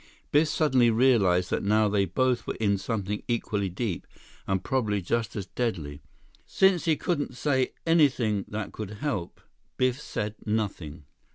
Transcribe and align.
Biff 0.31 0.47
suddenly 0.47 0.89
realized 0.89 1.51
that 1.51 1.61
now 1.61 1.87
they 1.87 2.05
both 2.05 2.47
were 2.47 2.55
in 2.55 2.79
something 2.79 3.21
equally 3.27 3.69
deep 3.69 4.07
and 4.47 4.63
probably 4.63 4.99
just 4.99 5.35
as 5.35 5.45
deadly. 5.45 6.01
Since 6.47 6.85
he 6.85 6.95
couldn't 6.95 7.37
say 7.37 7.73
anything 7.85 8.45
that 8.47 8.79
would 8.79 8.89
help, 9.05 9.41
Biff 9.77 10.01
said 10.01 10.37
nothing. 10.43 11.05